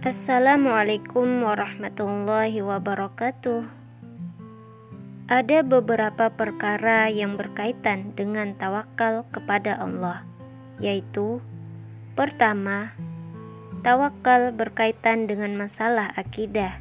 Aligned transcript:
Assalamualaikum 0.00 1.44
warahmatullahi 1.44 2.64
wabarakatuh. 2.64 3.68
Ada 5.28 5.60
beberapa 5.60 6.32
perkara 6.32 7.12
yang 7.12 7.36
berkaitan 7.36 8.16
dengan 8.16 8.56
tawakal 8.56 9.28
kepada 9.28 9.76
Allah, 9.76 10.24
yaitu 10.80 11.44
pertama, 12.16 12.96
tawakal 13.84 14.56
berkaitan 14.56 15.28
dengan 15.28 15.52
masalah 15.60 16.16
akidah, 16.16 16.80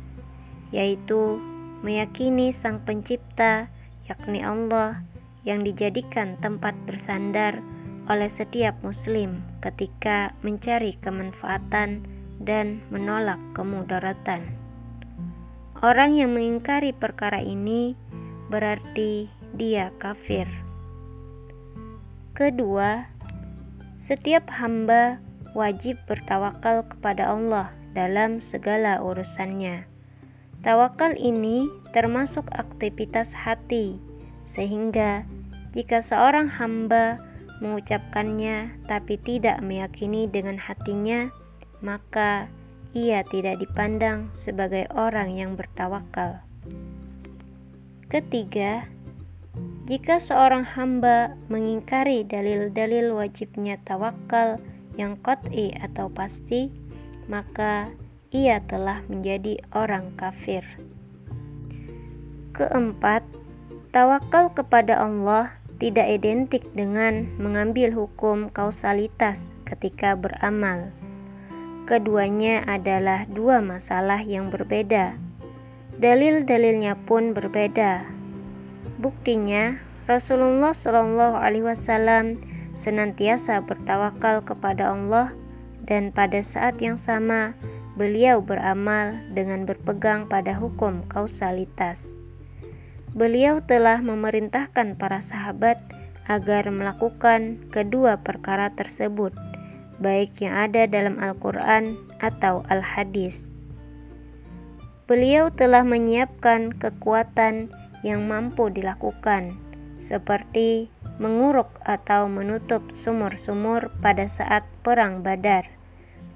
yaitu 0.71 1.43
meyakini 1.83 2.55
Sang 2.55 2.79
Pencipta, 2.87 3.67
yakni 4.07 4.47
Allah, 4.47 5.03
yang 5.43 5.67
dijadikan 5.67 6.39
tempat 6.39 6.71
bersandar 6.87 7.59
oleh 8.07 8.31
setiap 8.31 8.79
Muslim 8.79 9.43
ketika 9.59 10.31
mencari 10.39 10.95
kemanfaatan 10.95 12.18
dan 12.39 12.81
menolak 12.89 13.39
kemudaratan. 13.53 14.47
Orang 15.79 16.15
yang 16.15 16.35
mengingkari 16.35 16.91
perkara 16.91 17.39
ini 17.39 17.95
berarti 18.51 19.31
dia 19.55 19.95
kafir. 19.99 20.47
Kedua, 22.35 23.07
setiap 23.99 24.47
hamba 24.59 25.19
wajib 25.51 25.99
bertawakal 26.07 26.87
kepada 26.87 27.31
Allah 27.35 27.71
dalam 27.91 28.39
segala 28.39 29.03
urusannya. 29.03 29.87
Tawakal 30.59 31.15
ini 31.15 31.71
termasuk 31.95 32.51
aktivitas 32.51 33.31
hati, 33.31 33.95
sehingga 34.43 35.23
jika 35.71 36.03
seorang 36.03 36.51
hamba 36.51 37.19
mengucapkannya 37.63 38.83
tapi 38.87 39.15
tidak 39.19 39.63
meyakini 39.63 40.27
dengan 40.27 40.59
hatinya, 40.59 41.31
maka 41.79 42.51
ia 42.91 43.21
tidak 43.27 43.61
dipandang 43.61 44.33
sebagai 44.33 44.89
orang 44.91 45.35
yang 45.37 45.53
bertawakal. 45.53 46.41
Ketiga, 48.09 48.89
jika 49.85 50.17
seorang 50.21 50.65
hamba 50.65 51.37
mengingkari 51.49 52.25
dalil-dalil 52.25 53.13
wajibnya 53.13 53.77
tawakal 53.81 54.57
yang 54.97 55.17
kot'i 55.21 55.73
atau 55.77 56.09
pasti, 56.09 56.73
maka 57.29 57.93
ia 58.33 58.61
telah 58.65 59.01
menjadi 59.09 59.61
orang 59.73 60.13
kafir. 60.17 60.65
Keempat, 62.53 63.25
tawakal 63.93 64.53
kepada 64.53 65.01
Allah 65.01 65.57
tidak 65.79 66.11
identik 66.11 66.65
dengan 66.75 67.29
mengambil 67.39 67.95
hukum 67.95 68.51
kausalitas 68.51 69.49
ketika 69.63 70.13
beramal. 70.13 70.91
Keduanya 71.89 72.61
adalah 72.69 73.25
dua 73.25 73.65
masalah 73.65 74.21
yang 74.21 74.53
berbeda. 74.53 75.17
Dalil-dalilnya 75.97 76.93
pun 76.93 77.33
berbeda. 77.33 78.05
Buktinya, 79.01 79.81
Rasulullah 80.05 80.77
Shallallahu 80.77 81.41
Alaihi 81.41 81.65
Wasallam 81.65 82.37
senantiasa 82.77 83.65
bertawakal 83.65 84.45
kepada 84.45 84.93
Allah 84.93 85.33
dan 85.81 86.13
pada 86.13 86.45
saat 86.45 86.77
yang 86.77 87.01
sama 87.01 87.57
beliau 87.97 88.37
beramal 88.37 89.17
dengan 89.33 89.65
berpegang 89.65 90.29
pada 90.29 90.53
hukum 90.61 91.01
kausalitas. 91.09 92.13
Beliau 93.17 93.65
telah 93.65 93.97
memerintahkan 94.05 94.93
para 94.93 95.25
sahabat 95.25 95.81
agar 96.29 96.69
melakukan 96.69 97.57
kedua 97.73 98.21
perkara 98.21 98.69
tersebut 98.77 99.48
baik 99.99 100.39
yang 100.41 100.55
ada 100.55 100.87
dalam 100.87 101.19
Al-Quran 101.19 101.99
atau 102.23 102.63
Al-Hadis. 102.71 103.51
Beliau 105.05 105.51
telah 105.51 105.83
menyiapkan 105.83 106.75
kekuatan 106.75 107.71
yang 108.01 108.25
mampu 108.25 108.71
dilakukan, 108.71 109.59
seperti 109.99 110.87
menguruk 111.19 111.67
atau 111.83 112.31
menutup 112.31 112.95
sumur-sumur 112.95 113.91
pada 113.99 114.25
saat 114.31 114.63
perang 114.81 115.19
Badar 115.19 115.67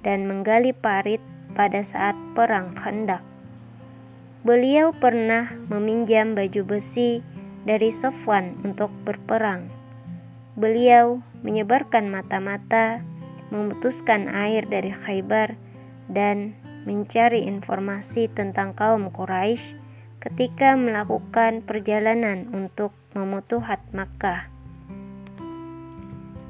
dan 0.03 0.27
menggali 0.27 0.75
parit 0.75 1.23
pada 1.55 1.85
saat 1.87 2.17
perang 2.35 2.75
Khandaq. 2.75 3.23
Beliau 4.43 4.91
pernah 4.91 5.55
meminjam 5.71 6.35
baju 6.35 6.75
besi 6.75 7.23
dari 7.63 7.95
Sofwan 7.95 8.59
untuk 8.67 8.91
berperang. 9.07 9.71
Beliau 10.59 11.23
menyebarkan 11.47 12.11
mata-mata 12.11 12.99
memutuskan 13.53 14.25
air 14.33 14.65
dari 14.65 14.89
Khaybar 14.89 15.53
dan 16.09 16.57
mencari 16.89 17.45
informasi 17.45 18.27
tentang 18.33 18.73
kaum 18.73 19.13
Quraisy 19.13 19.77
ketika 20.17 20.73
melakukan 20.73 21.61
perjalanan 21.61 22.49
untuk 22.49 22.97
memutuhat 23.13 23.79
Makkah. 23.93 24.49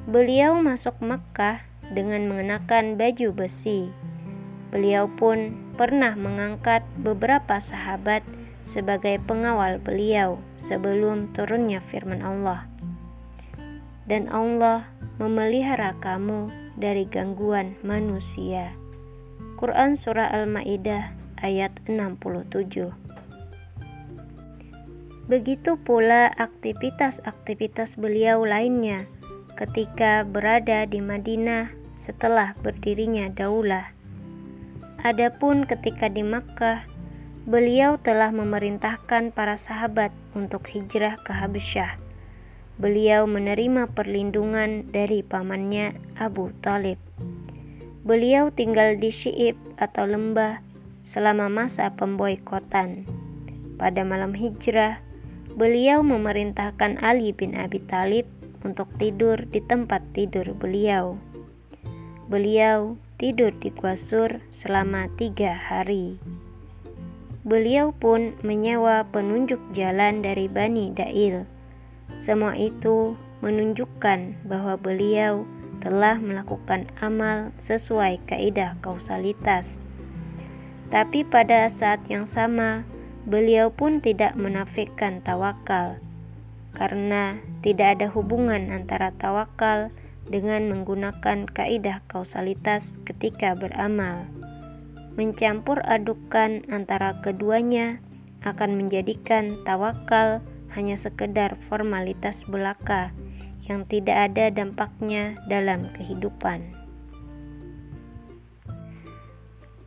Beliau 0.08 0.56
masuk 0.64 0.96
Makkah 1.04 1.60
dengan 1.92 2.24
mengenakan 2.24 2.96
baju 2.96 3.44
besi. 3.44 3.92
Beliau 4.72 5.06
pun 5.06 5.54
pernah 5.76 6.16
mengangkat 6.16 6.82
beberapa 6.98 7.60
sahabat 7.60 8.24
sebagai 8.64 9.20
pengawal 9.22 9.78
beliau 9.78 10.40
sebelum 10.56 11.30
turunnya 11.30 11.84
firman 11.84 12.24
Allah. 12.24 12.66
Dan 14.04 14.28
Allah 14.28 14.88
memelihara 15.16 15.96
kamu 16.00 16.63
dari 16.74 17.06
gangguan 17.06 17.78
manusia. 17.86 18.74
Quran 19.54 19.94
Surah 19.94 20.30
Al-Ma'idah 20.34 21.14
ayat 21.40 21.72
67 21.86 22.90
Begitu 25.24 25.80
pula 25.80 26.28
aktivitas-aktivitas 26.28 27.96
beliau 27.96 28.44
lainnya 28.44 29.08
ketika 29.56 30.20
berada 30.26 30.84
di 30.84 31.00
Madinah 31.00 31.72
setelah 31.96 32.52
berdirinya 32.60 33.32
daulah. 33.32 33.94
Adapun 35.00 35.64
ketika 35.64 36.12
di 36.12 36.20
Makkah, 36.20 36.84
beliau 37.48 37.96
telah 37.96 38.34
memerintahkan 38.36 39.32
para 39.32 39.56
sahabat 39.56 40.12
untuk 40.36 40.68
hijrah 40.68 41.16
ke 41.22 41.32
Habasyah 41.32 42.03
beliau 42.74 43.30
menerima 43.30 43.86
perlindungan 43.94 44.90
dari 44.90 45.22
pamannya 45.22 45.94
Abu 46.18 46.50
Talib. 46.58 46.98
Beliau 48.02 48.50
tinggal 48.50 48.98
di 48.98 49.14
Syi'ib 49.14 49.54
atau 49.78 50.04
lembah 50.04 50.60
selama 51.06 51.46
masa 51.46 51.94
pemboikotan. 51.94 53.06
Pada 53.78 54.02
malam 54.02 54.34
hijrah, 54.34 54.98
beliau 55.54 56.02
memerintahkan 56.02 56.98
Ali 56.98 57.30
bin 57.30 57.54
Abi 57.54 57.78
Talib 57.78 58.26
untuk 58.66 58.90
tidur 58.98 59.46
di 59.46 59.62
tempat 59.62 60.02
tidur 60.10 60.52
beliau. 60.58 61.16
Beliau 62.26 62.98
tidur 63.16 63.54
di 63.54 63.70
Guasur 63.70 64.42
selama 64.50 65.06
tiga 65.14 65.54
hari. 65.54 66.18
Beliau 67.44 67.92
pun 67.92 68.34
menyewa 68.40 69.04
penunjuk 69.12 69.60
jalan 69.76 70.24
dari 70.24 70.48
Bani 70.48 70.90
Dail 70.90 71.53
semua 72.14 72.56
itu 72.56 73.16
menunjukkan 73.44 74.48
bahwa 74.48 74.80
beliau 74.80 75.44
telah 75.84 76.16
melakukan 76.16 76.88
amal 76.96 77.52
sesuai 77.60 78.24
kaidah 78.24 78.80
kausalitas. 78.80 79.76
Tapi 80.88 81.28
pada 81.28 81.68
saat 81.68 82.00
yang 82.08 82.24
sama, 82.24 82.88
beliau 83.28 83.68
pun 83.68 84.00
tidak 84.00 84.32
menafikan 84.36 85.20
tawakal, 85.20 86.00
karena 86.72 87.40
tidak 87.60 88.00
ada 88.00 88.08
hubungan 88.12 88.72
antara 88.72 89.12
tawakal 89.12 89.92
dengan 90.24 90.72
menggunakan 90.72 91.44
kaidah 91.44 92.00
kausalitas 92.08 92.96
ketika 93.04 93.52
beramal. 93.52 94.24
Mencampur 95.20 95.84
adukan 95.84 96.64
antara 96.72 97.20
keduanya 97.20 98.00
akan 98.40 98.76
menjadikan 98.76 99.60
tawakal 99.62 100.40
hanya 100.74 100.98
sekedar 100.98 101.56
formalitas 101.70 102.44
belaka 102.44 103.14
yang 103.64 103.88
tidak 103.88 104.30
ada 104.30 104.52
dampaknya 104.52 105.38
dalam 105.48 105.88
kehidupan. 105.96 106.84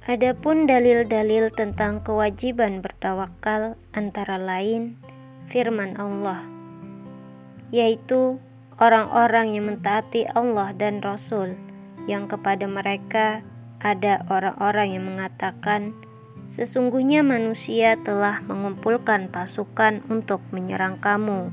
Adapun 0.07 0.71
dalil-dalil 0.71 1.51
tentang 1.51 1.99
kewajiban 1.99 2.79
bertawakal 2.79 3.75
antara 3.91 4.39
lain 4.39 4.95
firman 5.51 5.99
Allah, 5.99 6.47
yaitu 7.75 8.39
orang-orang 8.79 9.51
yang 9.51 9.67
mentaati 9.67 10.23
Allah 10.31 10.71
dan 10.71 11.03
Rasul, 11.03 11.59
yang 12.07 12.31
kepada 12.31 12.71
mereka 12.71 13.43
ada 13.83 14.23
orang-orang 14.31 14.95
yang 14.95 15.03
mengatakan, 15.11 15.91
Sesungguhnya 16.47 17.27
manusia 17.27 17.99
telah 17.99 18.39
mengumpulkan 18.47 19.27
pasukan 19.27 19.99
untuk 20.07 20.39
menyerang 20.55 20.95
kamu. 20.97 21.51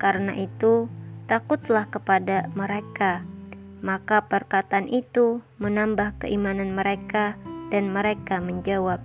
Karena 0.00 0.32
itu, 0.32 0.88
takutlah 1.28 1.86
kepada 1.92 2.48
mereka. 2.56 3.22
Maka 3.84 4.24
perkataan 4.24 4.88
itu 4.88 5.40
menambah 5.56 6.20
keimanan 6.20 6.76
mereka 6.76 7.40
Dan 7.70 7.94
mereka 7.94 8.42
menjawab, 8.42 8.98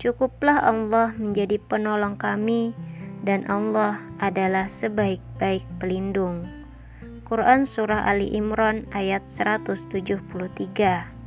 Cukuplah 0.00 0.62
Allah 0.62 1.12
menjadi 1.18 1.58
penolong 1.58 2.16
kami 2.16 2.72
dan 3.20 3.44
Allah 3.50 4.00
adalah 4.16 4.70
sebaik-baik 4.70 5.66
pelindung. 5.76 6.48
Quran 7.28 7.68
Surah 7.68 8.08
Ali 8.08 8.32
Imran 8.32 8.88
ayat 8.96 9.28
173 9.28 11.19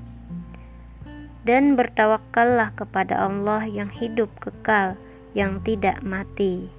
Dan 1.44 1.76
bertawakallah 1.76 2.72
kepada 2.72 3.20
Allah 3.20 3.68
yang 3.68 3.92
hidup 3.92 4.32
kekal, 4.40 4.96
yang 5.36 5.60
tidak 5.60 6.00
mati. 6.00 6.72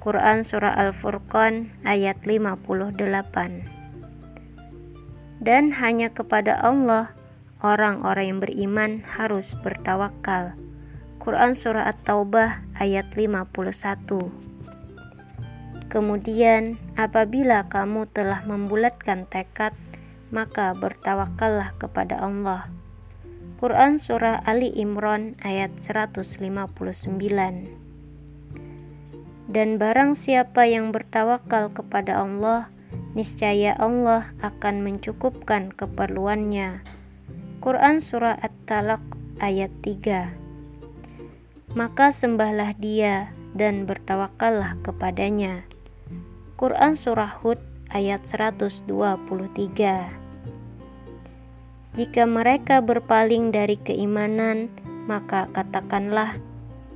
Quran 0.00 0.44
Surah 0.44 0.76
Al-Furqan 0.80 1.76
ayat 1.84 2.24
58 2.24 2.96
Dan 5.40 5.76
hanya 5.76 6.08
kepada 6.08 6.56
Allah 6.60 7.12
orang-orang 7.60 8.32
yang 8.32 8.40
beriman 8.40 9.04
harus 9.04 9.52
bertawakal. 9.60 10.56
Quran 11.20 11.52
Surah 11.52 11.84
At-Taubah 11.84 12.64
ayat 12.80 13.12
51 13.12 14.32
Kemudian, 15.92 16.80
apabila 16.96 17.68
kamu 17.68 18.08
telah 18.08 18.40
membulatkan 18.48 19.28
tekad, 19.28 19.76
maka 20.32 20.72
bertawakallah 20.72 21.76
kepada 21.76 22.22
Allah. 22.22 22.79
Quran 23.60 24.00
Surah 24.00 24.40
Ali 24.48 24.72
Imran 24.72 25.36
ayat 25.44 25.84
159 25.84 26.32
Dan 29.52 29.76
barang 29.76 30.16
siapa 30.16 30.64
yang 30.64 30.96
bertawakal 30.96 31.68
kepada 31.68 32.24
Allah, 32.24 32.72
niscaya 33.12 33.76
Allah 33.76 34.32
akan 34.40 34.80
mencukupkan 34.80 35.76
keperluannya. 35.76 36.80
Quran 37.60 38.00
Surah 38.00 38.40
At-Talaq 38.40 39.04
ayat 39.44 39.68
3 39.84 41.76
Maka 41.76 42.16
sembahlah 42.16 42.72
dia 42.80 43.28
dan 43.52 43.84
bertawakallah 43.84 44.80
kepadanya. 44.80 45.68
Quran 46.56 46.96
Surah 46.96 47.44
Hud 47.44 47.60
ayat 47.92 48.24
123 48.24 50.19
Jika 51.94 52.28
mereka 52.28 52.78
berpaling 52.78 53.50
dari 53.50 53.74
keimanan 53.74 54.70
maka 55.10 55.50
katakanlah 55.50 56.38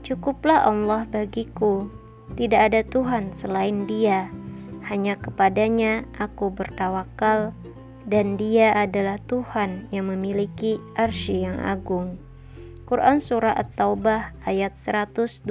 Cukuplah 0.05 0.69
Allah 0.69 1.09
bagiku. 1.09 1.89
Tidak 2.37 2.61
ada 2.61 2.85
Tuhan 2.85 3.33
selain 3.33 3.89
dia. 3.89 4.29
Hanya 4.85 5.17
kepadanya 5.17 6.05
aku 6.21 6.53
bertawakal 6.53 7.57
dan 8.05 8.37
dia 8.37 8.77
adalah 8.77 9.17
Tuhan 9.25 9.89
yang 9.89 10.13
memiliki 10.13 10.77
arsy 10.93 11.49
yang 11.49 11.57
agung. 11.57 12.21
Quran 12.85 13.17
Surah 13.17 13.57
At-Taubah 13.57 14.37
ayat 14.45 14.77
129 14.77 15.49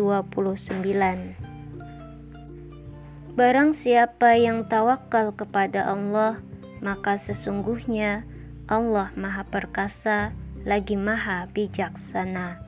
Barang 3.34 3.74
siapa 3.74 4.38
yang 4.38 4.70
tawakal 4.70 5.34
kepada 5.34 5.90
Allah, 5.90 6.38
maka 6.78 7.18
sesungguhnya 7.18 8.22
Allah 8.72 9.12
maha 9.20 9.44
perkasa 9.44 10.32
lagi 10.64 10.96
maha 10.96 11.52
bijaksana. 11.52 12.64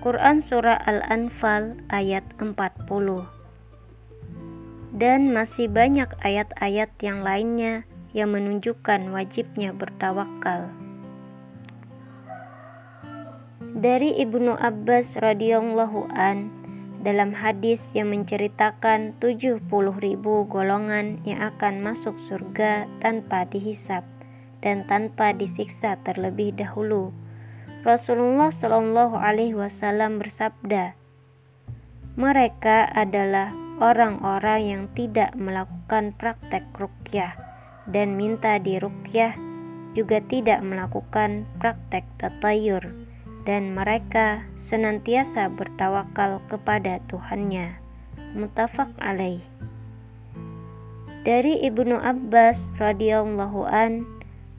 Quran 0.00 0.40
Surah 0.40 0.80
Al-Anfal 0.80 1.76
ayat 1.92 2.24
40 2.40 2.56
Dan 4.96 5.36
masih 5.36 5.68
banyak 5.68 6.08
ayat-ayat 6.24 6.88
yang 7.04 7.20
lainnya 7.20 7.84
yang 8.16 8.32
menunjukkan 8.32 9.12
wajibnya 9.12 9.76
bertawakal. 9.76 10.72
Dari 13.76 14.16
Ibnu 14.16 14.56
Abbas 14.56 15.20
radhiyallahu 15.20 16.16
an 16.16 16.48
dalam 17.04 17.36
hadis 17.36 17.92
yang 17.92 18.08
menceritakan 18.08 19.12
70 19.20 19.68
ribu 20.00 20.48
golongan 20.48 21.20
yang 21.28 21.44
akan 21.44 21.84
masuk 21.84 22.16
surga 22.16 22.88
tanpa 23.04 23.44
dihisap 23.44 24.15
dan 24.66 24.82
tanpa 24.82 25.30
disiksa 25.30 25.94
terlebih 26.02 26.50
dahulu. 26.50 27.14
Rasulullah 27.86 28.50
Shallallahu 28.50 29.14
Alaihi 29.14 29.54
Wasallam 29.54 30.18
bersabda, 30.18 30.98
mereka 32.18 32.90
adalah 32.90 33.54
orang-orang 33.78 34.60
yang 34.66 34.82
tidak 34.90 35.38
melakukan 35.38 36.10
praktek 36.18 36.66
rukyah 36.74 37.38
dan 37.86 38.18
minta 38.18 38.58
dirukyah 38.58 39.38
juga 39.94 40.18
tidak 40.18 40.66
melakukan 40.66 41.46
praktek 41.62 42.02
tatayur 42.18 42.90
dan 43.46 43.70
mereka 43.70 44.42
senantiasa 44.58 45.46
bertawakal 45.46 46.42
kepada 46.50 46.98
Tuhannya. 47.06 47.78
Mutafak 48.34 48.90
alaih. 48.98 49.40
Dari 51.22 51.62
Ibnu 51.62 52.02
Abbas 52.02 52.70
radhiyallahu 52.78 53.66
an, 53.70 54.15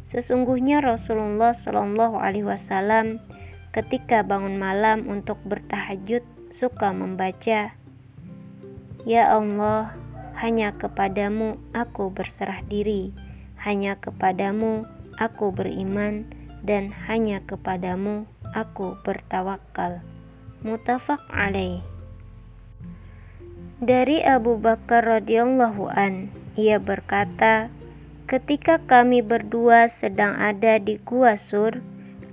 sesungguhnya 0.07 0.79
Rasulullah 0.79 1.51
shallallahu 1.51 2.15
alaihi 2.15 2.47
wasallam 2.47 3.19
ketika 3.75 4.23
bangun 4.23 4.55
malam 4.55 5.03
untuk 5.11 5.35
bertahajud 5.43 6.23
suka 6.55 6.95
membaca 6.95 7.75
Ya 9.07 9.31
Allah, 9.31 9.95
hanya 10.35 10.75
kepadamu 10.75 11.55
aku 11.71 12.11
berserah 12.11 12.59
diri, 12.67 13.15
hanya 13.63 13.95
kepadamu 13.95 14.83
aku 15.15 15.55
beriman, 15.55 16.27
dan 16.59 16.91
hanya 17.07 17.39
kepadamu 17.39 18.27
aku 18.51 18.99
bertawakal. 19.07 20.03
Mutafak 20.59 21.23
alaih. 21.31 21.79
Dari 23.79 24.19
Abu 24.27 24.59
Bakar 24.59 25.07
radhiyallahu 25.07 25.87
an, 25.87 26.27
ia 26.59 26.75
berkata, 26.75 27.71
"Ketika 28.27 28.83
kami 28.83 29.23
berdua 29.23 29.87
sedang 29.87 30.35
ada 30.35 30.75
di 30.83 30.99
Gua 30.99 31.39
Sur, 31.39 31.79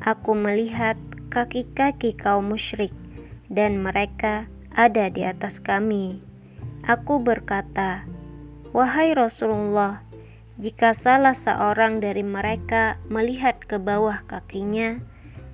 aku 0.03 0.35
melihat 0.35 0.99
kaki-kaki 1.31 2.19
kaum 2.19 2.51
musyrik 2.51 2.91
dan 3.47 3.79
mereka 3.79 4.51
ada 4.75 5.07
di 5.07 5.23
atas 5.23 5.63
kami." 5.63 6.19
Aku 6.83 7.23
berkata, 7.23 8.05
"Wahai 8.75 9.15
Rasulullah, 9.15 10.03
jika 10.59 10.99
salah 10.99 11.33
seorang 11.33 12.03
dari 12.03 12.27
mereka 12.27 12.99
melihat 13.07 13.57
ke 13.63 13.79
bawah 13.79 14.21
kakinya, 14.27 14.99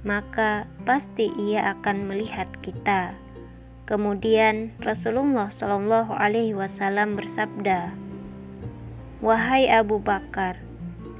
maka 0.02 0.64
pasti 0.88 1.28
ia 1.36 1.76
akan 1.76 2.08
melihat 2.08 2.48
kita." 2.64 3.12
Kemudian 3.84 4.72
Rasulullah 4.80 5.52
Shallallahu 5.52 6.16
Alaihi 6.16 6.54
Wasallam 6.56 7.18
bersabda, 7.18 8.09
"Wahai 9.20 9.68
Abu 9.68 10.00
Bakar, 10.00 10.56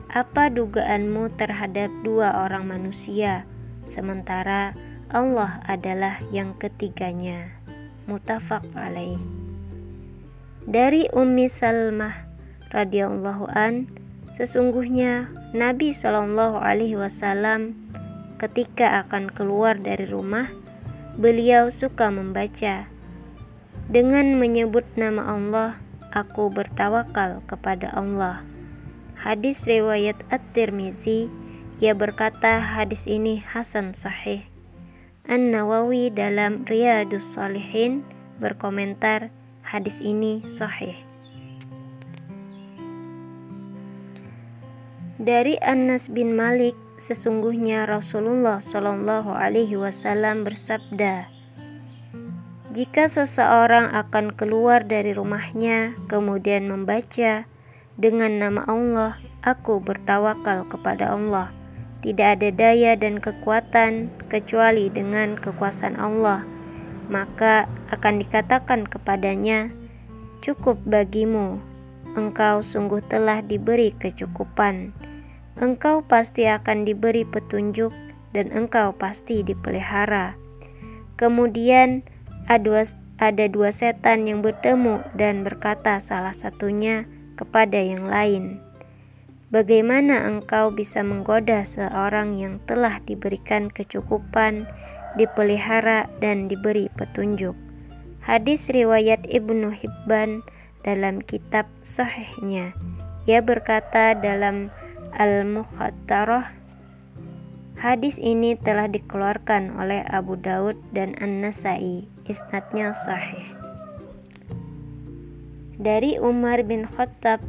apa 0.09 0.49
dugaanmu 0.49 1.33
terhadap 1.37 1.92
dua 2.02 2.45
orang 2.49 2.66
manusia, 2.66 3.45
sementara 3.87 4.73
Allah 5.12 5.61
adalah 5.69 6.21
yang 6.33 6.57
ketiganya?" 6.57 7.52
Mutafak 8.11 8.66
alaih. 8.75 9.21
Dari 10.66 11.07
Ummi 11.14 11.47
Salmah 11.47 12.26
radhiyallahu 12.75 13.49
an, 13.54 13.87
sesungguhnya 14.35 15.30
Nabi 15.52 15.90
Shallallahu 15.95 16.59
alaihi 16.59 16.99
wasallam 16.99 17.75
ketika 18.40 19.04
akan 19.04 19.28
keluar 19.28 19.76
dari 19.76 20.09
rumah, 20.09 20.49
beliau 21.19 21.69
suka 21.69 22.09
membaca 22.09 22.88
dengan 23.90 24.38
menyebut 24.38 24.87
nama 24.95 25.35
Allah, 25.35 25.76
aku 26.10 26.50
bertawakal 26.50 27.42
kepada 27.46 27.90
Allah. 27.94 28.42
Hadis 29.20 29.66
riwayat 29.66 30.16
At-Tirmizi, 30.30 31.30
ia 31.80 31.92
berkata 31.96 32.60
hadis 32.60 33.08
ini 33.08 33.40
hasan 33.40 33.96
sahih. 33.96 34.44
An-Nawawi 35.28 36.10
dalam 36.10 36.66
Riyadus 36.66 37.36
Salihin 37.36 38.02
berkomentar 38.40 39.30
Hadis 39.70 40.02
ini 40.02 40.42
sahih. 40.50 40.98
Dari 45.20 45.54
Anas 45.62 46.10
bin 46.10 46.34
Malik, 46.34 46.74
sesungguhnya 46.98 47.86
Rasulullah 47.86 48.58
Shallallahu 48.58 49.30
Alaihi 49.30 49.78
Wasallam 49.78 50.42
bersabda, 50.42 51.30
jika 52.70 53.10
seseorang 53.10 53.90
akan 53.92 54.34
keluar 54.34 54.86
dari 54.86 55.14
rumahnya 55.14 55.98
kemudian 56.06 56.70
membaca 56.70 57.46
dengan 58.00 58.32
nama 58.40 58.64
Allah, 58.64 59.12
aku 59.44 59.82
bertawakal 59.82 60.64
kepada 60.70 61.12
Allah. 61.12 61.52
Tidak 62.00 62.40
ada 62.40 62.48
daya 62.48 62.96
dan 62.96 63.20
kekuatan 63.20 64.08
kecuali 64.32 64.88
dengan 64.88 65.36
kekuasaan 65.36 66.00
Allah 66.00 66.48
maka 67.10 67.66
akan 67.90 68.22
dikatakan 68.22 68.86
kepadanya, 68.86 69.74
"Cukup 70.40 70.78
bagimu, 70.86 71.58
engkau 72.14 72.62
sungguh 72.62 73.02
telah 73.02 73.42
diberi 73.42 73.90
kecukupan. 73.90 74.94
Engkau 75.58 76.06
pasti 76.06 76.46
akan 76.46 76.86
diberi 76.86 77.26
petunjuk 77.26 77.92
dan 78.30 78.54
engkau 78.54 78.94
pasti 78.94 79.42
dipelihara. 79.42 80.38
Kemudian 81.18 82.06
ada 82.50 83.47
dua 83.47 83.71
setan 83.71 84.26
yang 84.26 84.42
bertemu 84.42 85.07
dan 85.14 85.47
berkata 85.47 86.02
salah 86.02 86.35
satunya 86.35 87.07
kepada 87.38 87.78
yang 87.78 88.11
lain, 88.11 88.59
Bagaimana 89.50 90.30
engkau 90.30 90.71
bisa 90.75 91.02
menggoda 91.02 91.66
seorang 91.66 92.38
yang 92.38 92.62
telah 92.66 93.02
diberikan 93.02 93.66
kecukupan, 93.66 94.66
dipelihara, 95.14 96.07
dan 96.23 96.47
diberi 96.50 96.87
petunjuk? 96.95 97.54
Hadis 98.23 98.71
riwayat 98.71 99.26
Ibnu 99.26 99.75
Hibban 99.75 100.42
dalam 100.87 101.19
kitab 101.19 101.66
Sahihnya. 101.83 102.75
Ia 103.26 103.42
berkata 103.42 104.14
dalam 104.14 104.71
Al-Mukhattarah 105.19 106.61
Hadis 107.80 108.21
ini 108.21 108.61
telah 108.61 108.92
dikeluarkan 108.92 109.80
oleh 109.80 110.04
Abu 110.04 110.37
Daud 110.37 110.76
dan 110.92 111.16
An-Nasai. 111.16 112.09
Isnadnya 112.28 112.92
sahih. 112.92 113.46
Dari 115.80 116.20
Umar 116.20 116.60
bin 116.66 116.84
Khattab 116.84 117.40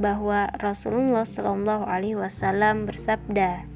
bahwa 0.00 0.48
Rasulullah 0.56 1.28
Shallallahu 1.28 1.84
Alaihi 1.84 2.16
Wasallam 2.16 2.88
bersabda, 2.88 3.68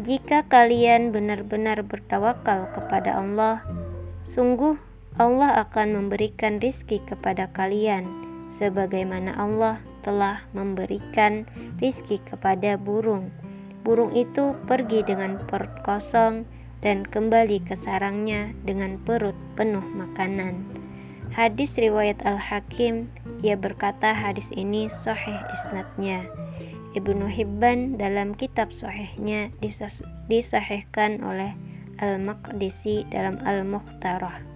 "Jika 0.00 0.48
kalian 0.48 1.12
benar-benar 1.12 1.84
bertawakal 1.84 2.72
kepada 2.72 3.20
Allah, 3.20 3.60
sungguh 4.24 4.80
Allah 5.18 5.60
akan 5.66 5.98
memberikan 5.98 6.62
rizki 6.62 7.02
kepada 7.04 7.50
kalian, 7.50 8.06
sebagaimana 8.48 9.36
Allah 9.36 9.82
telah 10.06 10.46
memberikan 10.56 11.44
rizki 11.82 12.22
kepada 12.22 12.80
burung. 12.80 13.28
Burung 13.84 14.14
itu 14.16 14.56
pergi 14.64 15.04
dengan 15.04 15.36
perut 15.44 15.84
kosong 15.84 16.48
dan 16.80 17.06
kembali 17.06 17.62
ke 17.62 17.76
sarangnya 17.76 18.54
dengan 18.64 18.96
perut 18.96 19.36
penuh 19.54 19.84
makanan." 19.84 20.64
Hadis 21.36 21.78
riwayat 21.78 22.24
Al-Hakim, 22.26 23.12
ia 23.46 23.54
berkata 23.54 24.10
hadis 24.10 24.50
ini 24.50 24.90
sahih 24.90 25.38
isnadnya. 25.54 26.26
Ibnu 26.98 27.30
Hibban 27.30 28.00
dalam 28.00 28.34
kitab 28.34 28.74
sahihnya 28.74 29.54
disahihkan 30.26 31.22
oleh 31.22 31.54
Al-Maqdisi 32.00 33.06
dalam 33.12 33.38
Al-Mukhtarah. 33.44 34.47